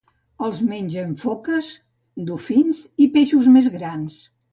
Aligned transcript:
Els 0.45 0.59
mengen 0.69 1.11
foques, 1.23 1.69
dofins 2.29 2.79
i 3.05 3.07
peixos 3.19 3.51
més 3.59 3.69
grans. 3.77 4.17